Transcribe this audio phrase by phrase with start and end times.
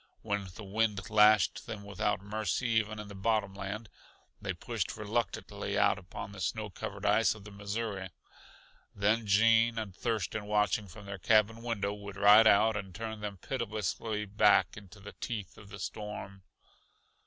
[0.23, 3.87] When the wind lashed them without mercy even in the bottom land,
[4.41, 8.09] they pushed reluctantly out upon the snow covered ice of the Missouri.
[8.95, 13.37] Then Gene and Thurston watching from their cabin window would ride out and turn them
[13.37, 16.41] pitilessly back into the teeth of the storm.